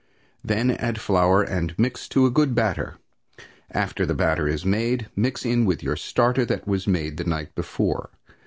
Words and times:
Then 0.43 0.71
add 0.71 0.99
flour 0.99 1.43
and 1.43 1.77
mix 1.77 2.07
to 2.09 2.25
a 2.25 2.31
good 2.31 2.55
batter; 2.55 2.97
after 3.69 4.03
the 4.03 4.15
batter 4.15 4.47
is 4.47 4.65
made, 4.65 5.09
mix 5.15 5.45
in 5.45 5.69
your 5.69 5.95
starter 5.95 6.43
that 6.43 6.67
was 6.67 6.87
made 6.87 7.17
the 7.17 7.23
night 7.23 7.53
before. 7.53 8.09